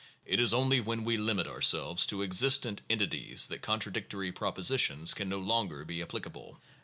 It 0.25 0.39
is 0.39 0.51
only 0.51 0.81
when 0.81 1.03
we 1.03 1.15
limit 1.15 1.45
ourselves 1.45 2.07
to 2.07 2.23
"ex 2.23 2.37
istent" 2.41 2.79
entities 2.89 3.45
that 3.45 3.61
contradictory 3.61 4.31
propositions 4.31 5.13
can 5.13 5.29
no 5.29 5.37
longer 5.37 5.85
be 5.85 6.01
applicable 6.01 6.57
(p. 6.59 6.67